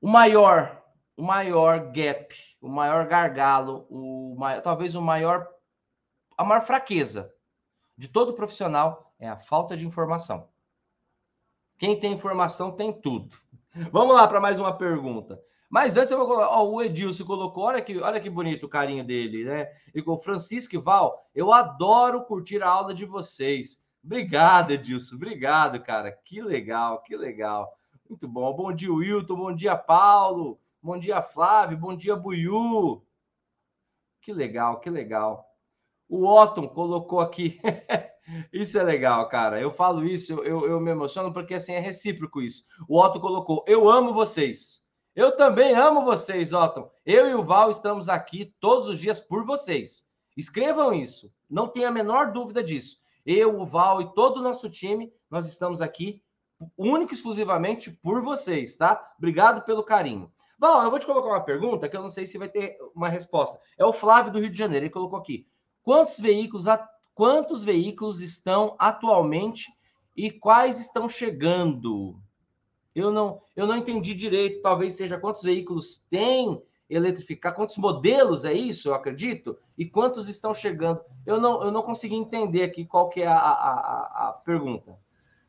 [0.00, 0.82] o maior,
[1.16, 5.48] o maior gap, o maior gargalo, o maior, talvez o maior,
[6.36, 7.32] a maior fraqueza
[7.96, 10.48] de todo profissional é a falta de informação.
[11.78, 13.36] Quem tem informação tem tudo.
[13.92, 15.40] Vamos lá para mais uma pergunta.
[15.70, 16.48] Mas antes eu vou colocar.
[16.48, 19.68] Ó, o Edilson colocou, olha que, olha que bonito o carinho dele, né?
[19.94, 23.86] Ele colocou, Francisco e Val, eu adoro curtir a aula de vocês.
[24.02, 25.16] Obrigado, Edilson.
[25.16, 26.10] Obrigado, cara.
[26.24, 27.70] Que legal, que legal.
[28.08, 28.54] Muito bom.
[28.54, 29.36] Bom dia, Wilton.
[29.36, 30.58] Bom dia, Paulo.
[30.82, 31.76] Bom dia, Flávio.
[31.76, 33.04] Bom dia, Buiu.
[34.22, 35.47] Que legal, que legal.
[36.08, 37.60] O Otton colocou aqui.
[38.52, 39.60] isso é legal, cara.
[39.60, 42.64] Eu falo isso, eu, eu me emociono porque assim é recíproco isso.
[42.88, 44.86] O Otton colocou: Eu amo vocês.
[45.14, 46.88] Eu também amo vocês, Otton.
[47.04, 50.04] Eu e o Val estamos aqui todos os dias por vocês.
[50.36, 51.32] Escrevam isso.
[51.50, 52.98] Não tenha a menor dúvida disso.
[53.26, 56.22] Eu, o Val e todo o nosso time, nós estamos aqui
[56.76, 59.12] único e exclusivamente por vocês, tá?
[59.18, 60.32] Obrigado pelo carinho.
[60.58, 63.08] Val, eu vou te colocar uma pergunta que eu não sei se vai ter uma
[63.08, 63.60] resposta.
[63.76, 65.46] É o Flávio do Rio de Janeiro, ele colocou aqui.
[65.88, 66.66] Quantos veículos,
[67.14, 69.72] quantos veículos estão atualmente
[70.14, 72.14] e quais estão chegando?
[72.94, 78.52] Eu não, eu não entendi direito, talvez seja quantos veículos tem eletrificar, quantos modelos é
[78.52, 81.00] isso, eu acredito, e quantos estão chegando.
[81.24, 84.94] Eu não, eu não consegui entender aqui qual que é a, a, a, pergunta.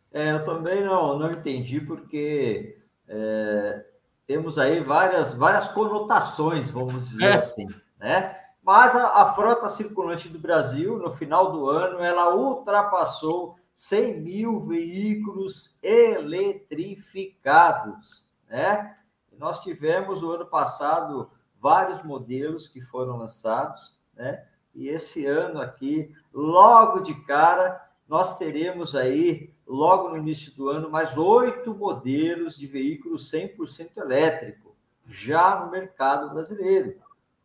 [0.09, 2.77] É, eu também não, não entendi, porque
[3.09, 3.85] é,
[4.25, 7.33] temos aí várias, várias conotações, vamos dizer é.
[7.33, 7.67] assim,
[7.99, 8.39] né?
[8.69, 14.59] Mas a, a, frota circulante do Brasil, no final do ano, ela ultrapassou 100 mil
[14.59, 18.93] veículos eletrificados, né?
[19.39, 24.45] Nós tivemos o ano passado vários modelos que foram lançados, né?
[24.75, 30.91] E esse ano aqui, logo de cara, nós teremos aí, logo no início do ano,
[30.91, 34.75] mais oito modelos de veículos 100% elétrico,
[35.07, 37.01] já no mercado brasileiro,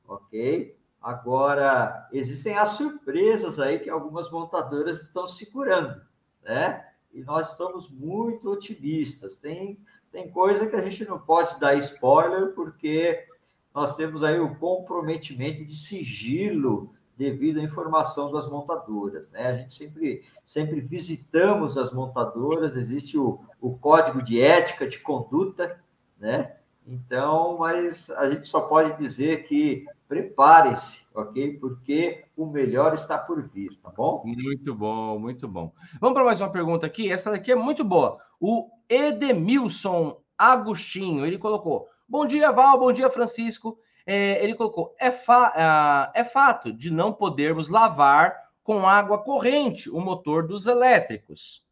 [0.06, 0.83] ok?
[1.04, 6.00] Agora, existem as surpresas aí que algumas montadoras estão segurando,
[6.42, 6.88] né?
[7.12, 9.36] E nós estamos muito otimistas.
[9.38, 9.78] Tem
[10.14, 13.26] tem coisa que a gente não pode dar spoiler, porque
[13.74, 19.28] nós temos aí o comprometimento de sigilo devido à informação das montadoras.
[19.32, 19.44] Né?
[19.48, 25.80] A gente sempre, sempre visitamos as montadoras, existe o, o código de ética, de conduta,
[26.16, 26.54] né?
[26.86, 31.56] Então, mas a gente só pode dizer que preparem-se, ok?
[31.58, 34.22] Porque o melhor está por vir, tá bom?
[34.24, 35.72] Muito bom, muito bom.
[35.98, 37.10] Vamos para mais uma pergunta aqui.
[37.10, 38.18] Essa daqui é muito boa.
[38.38, 43.78] O Edemilson Agostinho, ele colocou: Bom dia, Val, bom dia, Francisco.
[44.06, 49.88] É, ele colocou: é, fa uh, é fato de não podermos lavar com água corrente
[49.90, 51.64] o motor dos elétricos.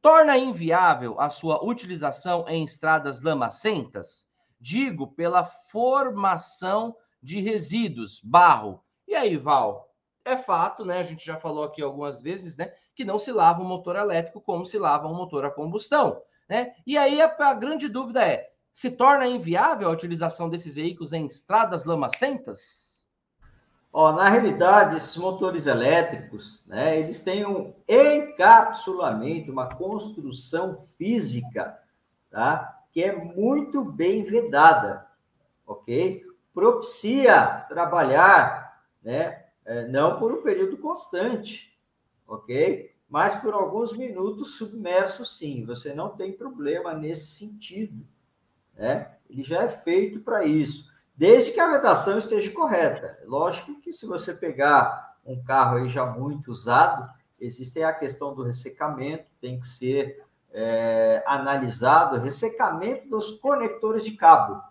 [0.00, 4.30] Torna inviável a sua utilização em estradas lamacentas?
[4.60, 8.82] Digo, pela formação de resíduos, barro.
[9.06, 9.92] E aí, Val?
[10.24, 10.98] É fato, né?
[10.98, 12.72] A gente já falou aqui algumas vezes, né?
[12.94, 16.20] Que não se lava um motor elétrico como se lava um motor a combustão.
[16.48, 16.74] Né?
[16.86, 21.26] E aí a, a grande dúvida é: se torna inviável a utilização desses veículos em
[21.26, 22.96] estradas lamacentas?
[23.92, 31.78] Ó, na realidade, esses motores elétricos, né, eles têm um encapsulamento, uma construção física,
[32.30, 35.06] tá, que é muito bem vedada,
[35.66, 36.24] ok?
[36.54, 41.78] Propicia trabalhar, né, é, não por um período constante,
[42.26, 42.96] ok?
[43.06, 45.64] mas por alguns minutos submerso, sim.
[45.66, 48.02] Você não tem problema nesse sentido.
[48.74, 49.12] Né?
[49.28, 53.18] Ele já é feito para isso, desde que a vedação esteja correta.
[53.26, 57.08] Lógico que se você pegar um carro aí já muito usado,
[57.40, 64.62] existe a questão do ressecamento, tem que ser é, analisado, ressecamento dos conectores de cabo.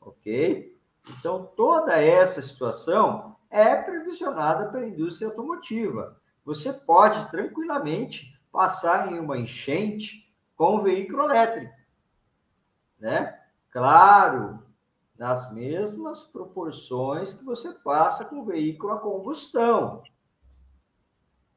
[0.00, 0.76] Ok?
[1.18, 6.18] Então, toda essa situação é previsionada pela indústria automotiva
[6.48, 11.74] você pode tranquilamente passar em uma enchente com um veículo elétrico,
[12.98, 13.38] né?
[13.68, 14.66] Claro,
[15.18, 20.02] nas mesmas proporções que você passa com o veículo a combustão,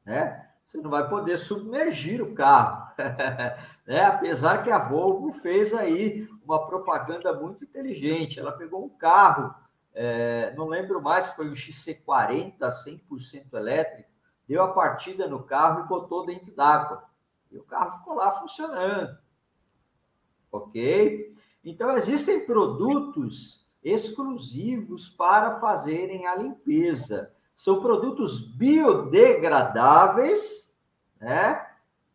[0.04, 0.51] né?
[0.72, 2.90] Você não vai poder submergir o carro,
[3.86, 4.04] né?
[4.06, 9.54] Apesar que a Volvo fez aí uma propaganda muito inteligente, ela pegou um carro,
[9.92, 14.08] é, não lembro mais se foi um XC40 100% elétrico,
[14.48, 17.04] deu a partida no carro e botou dentro d'água.
[17.50, 19.18] E o carro ficou lá funcionando.
[20.50, 21.36] Ok?
[21.62, 27.30] Então, existem produtos exclusivos para fazerem a limpeza.
[27.54, 30.76] São produtos biodegradáveis,
[31.20, 31.64] né?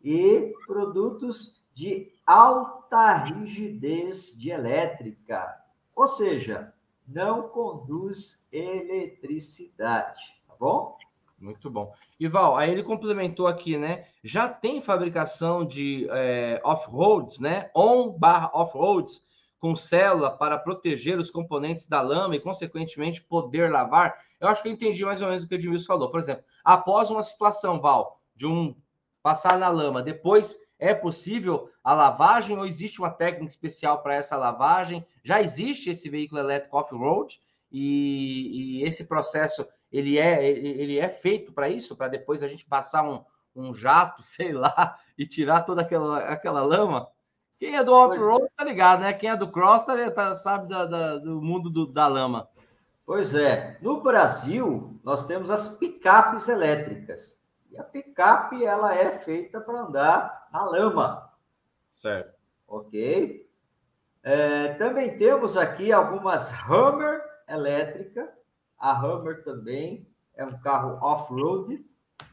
[0.04, 5.58] E produtos de alta rigidez de elétrica,
[5.96, 6.74] ou seja,
[7.08, 10.98] não conduz eletricidade, tá bom?
[11.40, 11.94] Muito bom.
[12.20, 14.06] Ival, aí ele complementou aqui, né?
[14.24, 17.70] Já tem fabricação de é, off-roads, né?
[17.76, 19.24] On barra off-roads,
[19.60, 24.16] com célula para proteger os componentes da lama e, consequentemente, poder lavar.
[24.40, 26.12] Eu acho que eu entendi mais ou menos o que o Edmilson falou.
[26.12, 28.76] Por exemplo, após uma situação, Val, de um
[29.24, 34.38] passar na lama, depois é possível a lavagem ou existe uma técnica especial para essa
[34.38, 35.06] lavagem?
[35.24, 37.40] Já existe esse veículo elétrico off-road
[37.72, 42.66] e, e esse processo ele é, ele é feito para isso, para depois a gente
[42.66, 43.24] passar um,
[43.56, 47.08] um jato, sei lá, e tirar toda aquela, aquela lama.
[47.60, 49.14] Quem é do off-road tá ligado, né?
[49.14, 52.48] Quem é do cross tá, tá sabe da, da, do mundo do, da lama.
[53.06, 53.78] Pois é.
[53.82, 57.40] No Brasil, nós temos as picapes elétricas.
[57.72, 61.32] E a picape, ela é feita para andar na lama.
[61.94, 62.38] Certo.
[62.68, 63.50] Ok?
[64.22, 68.32] É, também temos aqui algumas Hammer elétrica,
[68.78, 71.84] a Hammer também é um carro off-road,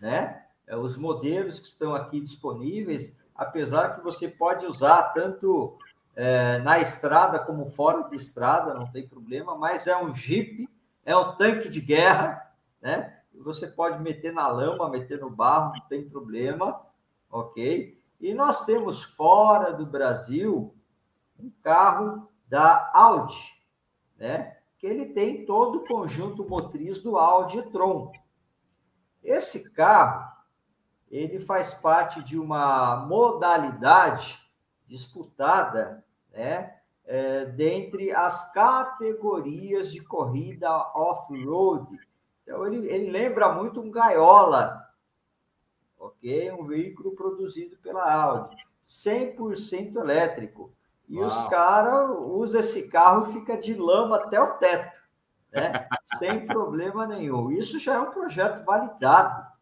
[0.01, 0.45] né?
[0.67, 5.77] É, os modelos que estão aqui disponíveis, apesar que você pode usar tanto
[6.15, 10.69] é, na estrada como fora de estrada, não tem problema, mas é um Jeep,
[11.05, 13.19] é um tanque de guerra, né?
[13.35, 16.81] Você pode meter na lama, meter no barro, não tem problema,
[17.31, 18.01] ok?
[18.21, 20.75] E nós temos fora do Brasil
[21.39, 23.61] um carro da Audi,
[24.17, 24.57] né?
[24.85, 28.13] que ele tem todo o conjunto motriz do Audi e-tron.
[29.23, 30.31] Esse carro,
[31.17, 34.37] ele faz parte de uma modalidade
[34.85, 36.75] disputada, né,
[37.05, 42.01] é, dentre as categorias de corrida off-road.
[42.43, 44.89] Então, ele, ele lembra muito um gaiola,
[45.97, 46.51] ok?
[46.51, 50.73] Um veículo produzido pela Audi, 100% elétrico.
[51.09, 51.27] E Uau.
[51.27, 54.99] os caras usam esse carro e fica de lama até o teto,
[55.53, 55.87] né?
[56.19, 57.53] sem problema nenhum.
[57.53, 59.54] Isso já é um projeto validado.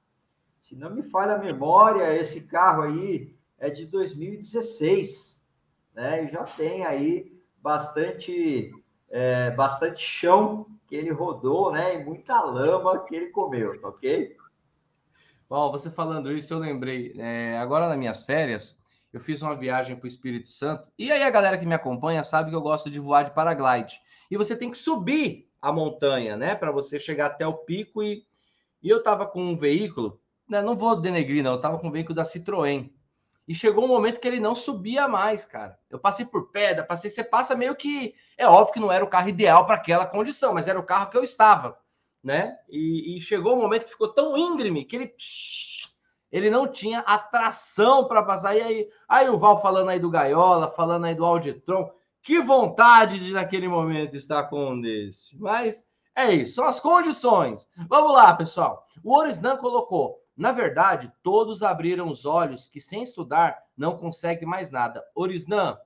[0.62, 5.44] Se não me falha a memória, esse carro aí é de 2016,
[5.92, 6.24] né?
[6.24, 8.72] E já tem aí bastante,
[9.10, 11.96] é, bastante chão que ele rodou, né?
[11.96, 14.36] E muita lama que ele comeu, tá ok?
[15.50, 17.12] Bom, você falando isso, eu lembrei.
[17.18, 18.80] É, agora nas minhas férias,
[19.12, 20.88] eu fiz uma viagem para o Espírito Santo.
[20.96, 24.00] E aí a galera que me acompanha sabe que eu gosto de voar de paraglide.
[24.30, 26.54] E você tem que subir a montanha, né?
[26.54, 28.00] Para você chegar até o pico.
[28.00, 28.24] E,
[28.80, 31.52] e eu estava com um veículo, não vou denegrir, não.
[31.52, 32.90] Eu estava com um veículo da Citroën.
[33.46, 35.78] E chegou um momento que ele não subia mais, cara.
[35.90, 37.10] Eu passei por pedra, passei.
[37.10, 38.14] Você passa meio que.
[38.38, 41.10] É óbvio que não era o carro ideal para aquela condição, mas era o carro
[41.10, 41.78] que eu estava,
[42.22, 42.56] né?
[42.68, 45.14] E, e chegou um momento que ficou tão íngreme que ele
[46.32, 48.56] ele não tinha atração para passar.
[48.56, 51.90] E aí, aí o Val falando aí do Gaiola, falando aí do Auditron,
[52.22, 55.38] que vontade de naquele momento estar com um desse.
[55.38, 57.68] Mas é isso, são as condições.
[57.88, 58.86] Vamos lá, pessoal.
[59.04, 64.70] O Orisnan colocou, na verdade, todos abriram os olhos que sem estudar não consegue mais
[64.70, 65.04] nada.
[65.14, 65.78] Orisnan,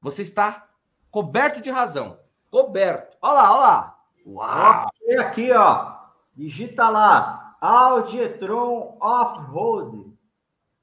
[0.00, 0.68] você está
[1.10, 2.18] coberto de razão.
[2.50, 3.16] Coberto.
[3.22, 4.00] Olha lá, olha lá.
[4.26, 4.88] Uau!
[5.20, 5.96] Aqui, ó.
[6.34, 7.56] Digita lá.
[7.60, 10.12] Audi e-tron Off-Road.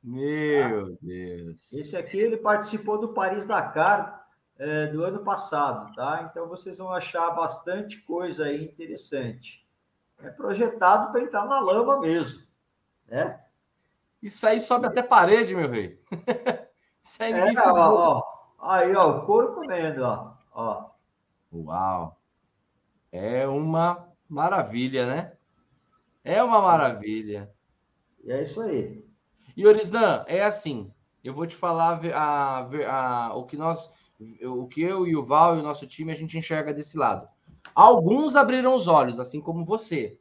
[0.04, 1.72] Meu Deus.
[1.72, 4.26] Esse aqui ele participou do Paris Dakar
[4.58, 6.28] é, do ano passado, tá?
[6.30, 9.61] Então vocês vão achar bastante coisa aí interessante.
[10.24, 12.42] É projetado para entrar na lama mesmo,
[13.08, 13.40] né?
[14.22, 16.00] Isso aí sobe até parede, meu rei.
[17.02, 18.24] Isso aí é, ó, ó,
[18.62, 20.34] Aí, ó, o couro comendo, ó.
[20.54, 20.92] ó.
[21.52, 22.22] Uau.
[23.12, 25.34] É uma maravilha, né?
[26.24, 27.52] É uma maravilha.
[28.24, 29.04] E é isso aí.
[29.58, 30.94] E Orisdan, é assim.
[31.24, 33.94] Eu vou te falar a, a, a, o que nós,
[34.44, 37.28] o que eu e o Val e o nosso time a gente enxerga desse lado.
[37.74, 40.18] Alguns abriram os olhos, assim como você.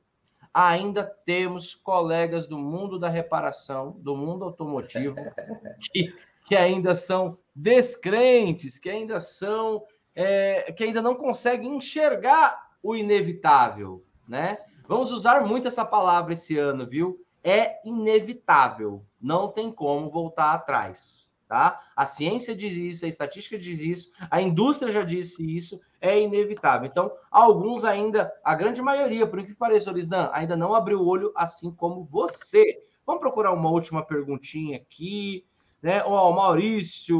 [0.52, 5.14] Ainda temos colegas do mundo da reparação, do mundo automotivo,
[5.92, 6.12] que,
[6.44, 9.84] que ainda são descrentes, que ainda são,
[10.14, 14.58] é, que ainda não conseguem enxergar o inevitável, né?
[14.88, 17.24] Vamos usar muito essa palavra esse ano, viu?
[17.44, 21.80] É inevitável, não tem como voltar atrás, tá?
[21.96, 26.86] A ciência diz isso, a estatística diz isso, a indústria já disse isso, é inevitável.
[26.86, 31.32] Então, alguns ainda, a grande maioria, por que pareça, Lisdan, ainda não abriu o olho
[31.34, 32.64] assim como você.
[33.04, 35.44] Vamos procurar uma última perguntinha aqui,
[35.82, 36.04] né?
[36.04, 37.18] O Maurício,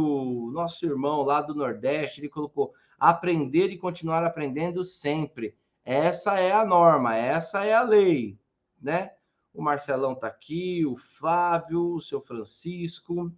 [0.53, 5.57] nosso irmão lá do Nordeste, ele colocou aprender e continuar aprendendo sempre.
[5.85, 8.39] Essa é a norma, essa é a lei,
[8.81, 9.11] né?
[9.53, 13.33] O Marcelão tá aqui, o Flávio, o seu Francisco.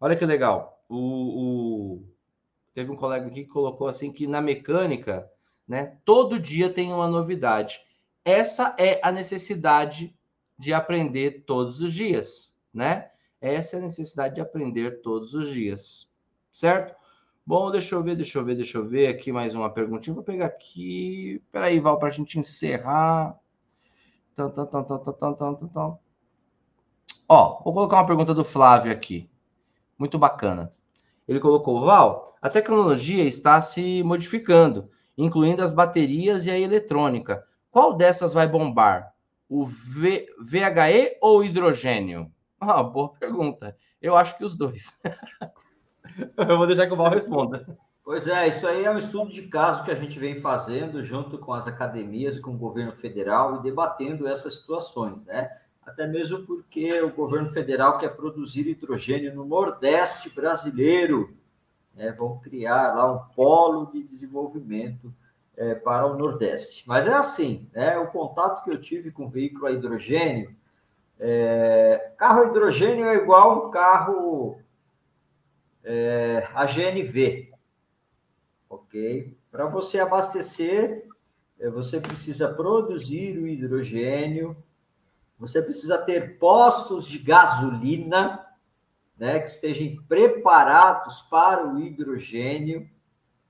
[0.00, 0.82] Olha que legal.
[0.88, 2.06] O, o,
[2.76, 5.26] Teve um colega aqui que colocou assim que na mecânica,
[5.66, 7.80] né, todo dia tem uma novidade.
[8.22, 10.14] Essa é a necessidade
[10.58, 13.10] de aprender todos os dias, né?
[13.40, 16.10] Essa é a necessidade de aprender todos os dias,
[16.52, 16.94] certo?
[17.46, 20.12] Bom, deixa eu ver, deixa eu ver, deixa eu ver aqui mais uma perguntinha.
[20.12, 21.40] Vou pegar aqui.
[21.50, 23.38] Peraí, Val, para a gente encerrar.
[24.34, 25.98] Tum, tum, tum, tum, tum, tum.
[27.26, 29.30] Ó, vou colocar uma pergunta do Flávio aqui.
[29.98, 30.72] Muito bacana.
[31.26, 37.44] Ele colocou, Val, a tecnologia está se modificando, incluindo as baterias e a eletrônica.
[37.70, 39.12] Qual dessas vai bombar?
[39.48, 42.30] O v, VHE ou o hidrogênio?
[42.58, 43.76] Ah, boa pergunta.
[44.00, 44.98] Eu acho que os dois.
[46.38, 47.66] Eu vou deixar que o Val responda.
[48.02, 51.38] Pois é, isso aí é um estudo de caso que a gente vem fazendo junto
[51.38, 55.50] com as academias com o governo federal e debatendo essas situações, né?
[55.86, 61.32] Até mesmo porque o governo federal quer produzir hidrogênio no Nordeste brasileiro.
[61.94, 62.10] Né?
[62.10, 65.14] Vão criar lá um polo de desenvolvimento
[65.56, 66.82] é, para o Nordeste.
[66.88, 67.96] Mas é assim, né?
[67.98, 70.54] O contato que eu tive com o veículo a hidrogênio,
[71.18, 74.60] é, carro a hidrogênio é igual um carro
[75.82, 77.52] é, a GNV,
[78.68, 79.38] ok?
[79.50, 81.06] Para você abastecer,
[81.58, 84.56] é, você precisa produzir o hidrogênio,
[85.38, 88.46] você precisa ter postos de gasolina,
[89.18, 92.88] né, que estejam preparados para o hidrogênio,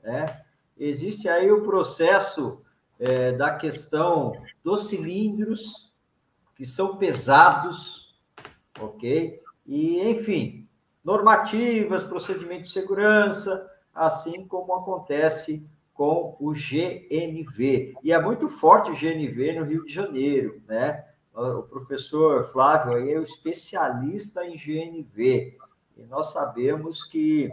[0.02, 0.42] né?
[0.78, 2.62] Existe aí o processo
[2.98, 4.32] é, da questão
[4.62, 5.92] dos cilindros,
[6.54, 8.14] que são pesados,
[8.80, 9.40] ok?
[9.66, 10.68] E, enfim,
[11.04, 17.94] normativas, procedimentos de segurança, assim como acontece com o GNV.
[18.02, 21.04] E é muito forte o GNV no Rio de Janeiro, né?
[21.36, 25.58] O professor Flávio aí é o especialista em GNV.
[25.96, 27.52] E nós sabemos que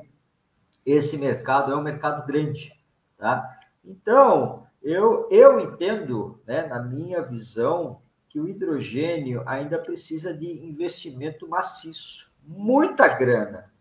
[0.85, 2.73] esse mercado é um mercado grande,
[3.17, 3.59] tá?
[3.83, 11.47] Então, eu, eu entendo, né, na minha visão, que o hidrogênio ainda precisa de investimento
[11.47, 13.71] maciço muita grana,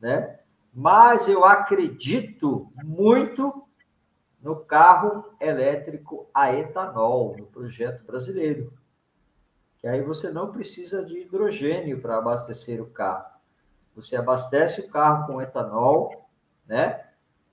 [0.00, 0.40] né?
[0.72, 3.64] Mas eu acredito muito
[4.42, 8.72] no carro elétrico a etanol, no projeto brasileiro.
[9.84, 13.26] Que aí você não precisa de hidrogênio para abastecer o carro.
[13.94, 16.26] Você abastece o carro com etanol,
[16.66, 17.04] né?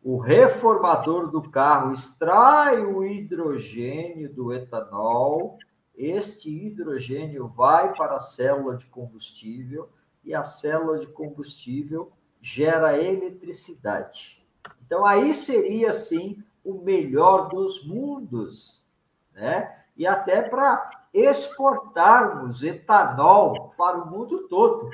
[0.01, 5.59] O reformador do carro extrai o hidrogênio do etanol.
[5.93, 9.89] Este hidrogênio vai para a célula de combustível
[10.23, 14.41] e a célula de combustível gera eletricidade.
[14.85, 18.85] Então, aí seria, sim, o melhor dos mundos,
[19.33, 19.83] né?
[19.97, 24.89] E até para exportarmos etanol para o mundo todo.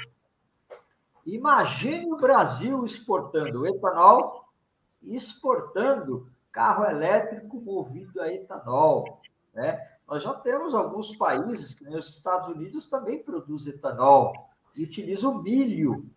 [1.26, 4.47] Imagine o Brasil exportando etanol
[5.03, 9.22] exportando carro elétrico movido a etanol,
[9.53, 9.80] né?
[10.07, 14.34] Nós já temos alguns países, que os Estados Unidos, também produzem etanol
[14.74, 16.09] e utiliza o milho.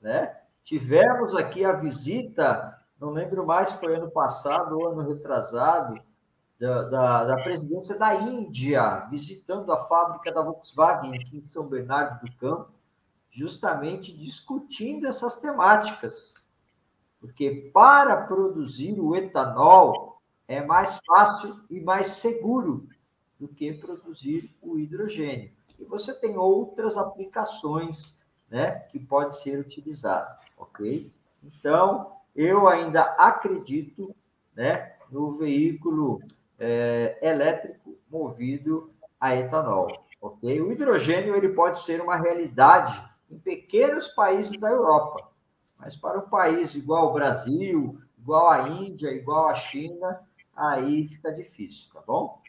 [0.00, 0.34] Né?
[0.64, 6.00] Tivemos aqui a visita, não lembro mais se foi ano passado ou ano retrasado,
[6.58, 12.26] da, da, da, presidência da Índia, visitando a fábrica da Volkswagen aqui em São Bernardo
[12.26, 12.70] do Campo,
[13.30, 16.46] justamente discutindo essas temáticas.
[17.20, 22.88] Porque para produzir o etanol é mais fácil e mais seguro
[23.38, 28.18] do que produzir o hidrogênio e você tem outras aplicações
[28.50, 31.12] né, que pode ser utilizado, ok?
[31.42, 34.14] Então, eu ainda acredito
[34.54, 36.20] né, no veículo
[36.58, 40.60] é, elétrico movido a etanol, ok?
[40.60, 45.28] O hidrogênio ele pode ser uma realidade em pequenos países da Europa,
[45.78, 50.20] mas para um país igual ao Brasil, igual à Índia, igual à China,
[50.54, 52.40] aí fica difícil, tá bom?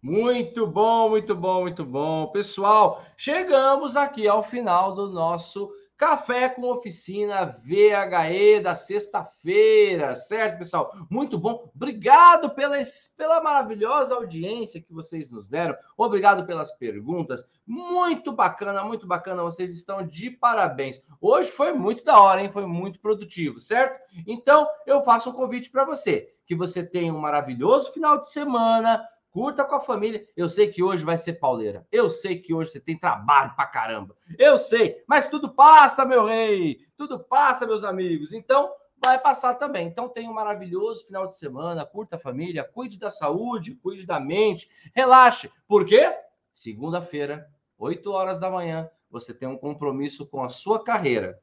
[0.00, 2.26] Muito bom, muito bom, muito bom.
[2.26, 10.92] Pessoal, chegamos aqui ao final do nosso Café com Oficina VHE da sexta-feira, certo, pessoal?
[11.08, 11.70] Muito bom.
[11.72, 12.76] Obrigado pela,
[13.16, 15.76] pela maravilhosa audiência que vocês nos deram.
[15.96, 17.44] Obrigado pelas perguntas.
[17.64, 19.44] Muito bacana, muito bacana.
[19.44, 21.00] Vocês estão de parabéns.
[21.20, 22.50] Hoje foi muito da hora, hein?
[22.52, 24.00] Foi muito produtivo, certo?
[24.26, 26.28] Então, eu faço um convite para você.
[26.44, 30.24] Que você tenha um maravilhoso final de semana Curta com a família.
[30.36, 31.84] Eu sei que hoje vai ser pauleira.
[31.90, 34.16] Eu sei que hoje você tem trabalho pra caramba.
[34.38, 36.86] Eu sei, mas tudo passa, meu rei.
[36.96, 38.32] Tudo passa, meus amigos.
[38.32, 39.88] Então, vai passar também.
[39.88, 41.84] Então, tenha um maravilhoso final de semana.
[41.84, 44.70] Curta a família, cuide da saúde, cuide da mente.
[44.94, 45.50] Relaxe.
[45.66, 46.16] Por quê?
[46.52, 51.40] Segunda-feira 8 horas da manhã, você tem um compromisso com a sua carreira.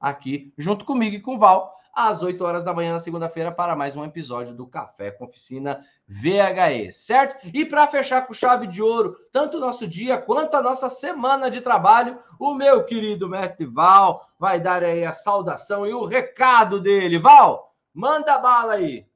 [0.00, 3.76] Aqui, junto comigo e com o Val, às 8 horas da manhã na segunda-feira para
[3.76, 7.48] mais um episódio do Café com Oficina VHE, certo?
[7.52, 11.50] E para fechar com chave de ouro, tanto o nosso dia quanto a nossa semana
[11.50, 16.80] de trabalho, o meu querido mestre Val vai dar aí a saudação e o recado
[16.80, 17.18] dele.
[17.18, 19.06] Val, manda bala aí.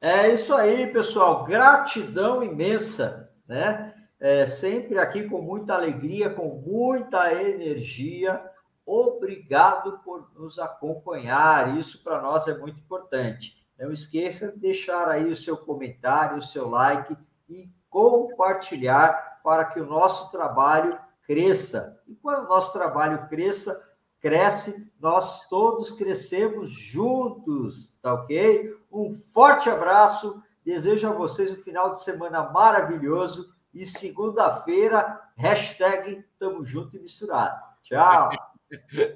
[0.00, 1.44] É isso aí, pessoal.
[1.44, 3.94] Gratidão imensa, né?
[4.20, 8.42] É, sempre aqui com muita alegria, com muita energia
[8.90, 11.76] Obrigado por nos acompanhar.
[11.76, 13.62] Isso para nós é muito importante.
[13.78, 17.14] Não esqueça de deixar aí o seu comentário, o seu like
[17.50, 22.00] e compartilhar para que o nosso trabalho cresça.
[22.08, 23.78] E quando o nosso trabalho cresça,
[24.22, 28.74] cresce, nós todos crescemos juntos, tá ok?
[28.90, 36.64] Um forte abraço, desejo a vocês um final de semana maravilhoso e segunda-feira, hashtag Tamo
[36.64, 37.62] Junto e Misturado.
[37.82, 38.47] Tchau!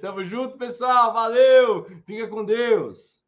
[0.00, 1.12] Tamo junto, pessoal.
[1.12, 1.84] Valeu.
[2.06, 3.21] Fica com Deus.